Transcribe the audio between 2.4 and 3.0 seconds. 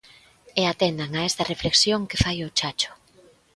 o Chacho.